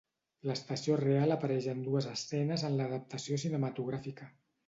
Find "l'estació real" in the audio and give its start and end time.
0.51-1.33